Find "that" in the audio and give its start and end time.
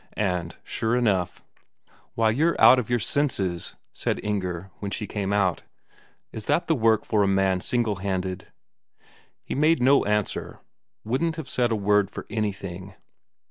6.47-6.67